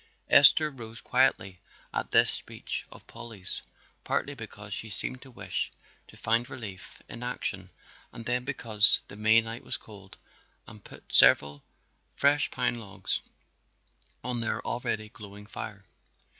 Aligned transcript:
Esther 0.31 0.71
rose 0.71 0.99
quietly 0.99 1.59
at 1.93 2.09
this 2.09 2.31
speech 2.31 2.87
of 2.91 3.05
Polly's, 3.05 3.61
partly 4.03 4.33
because 4.33 4.73
she 4.73 4.89
seemed 4.89 5.21
to 5.21 5.29
wish 5.29 5.69
to 6.07 6.17
find 6.17 6.49
relief 6.49 7.03
in 7.07 7.21
action 7.21 7.69
and 8.11 8.25
then 8.25 8.43
because 8.43 9.01
the 9.09 9.15
May 9.15 9.41
night 9.41 9.63
was 9.63 9.77
cold, 9.77 10.17
and 10.65 10.83
put 10.83 11.13
several 11.13 11.61
fresh 12.15 12.49
pine 12.49 12.79
logs 12.79 13.21
on 14.23 14.39
their 14.39 14.59
already 14.65 15.09
glowing 15.09 15.45
fire. 15.45 15.85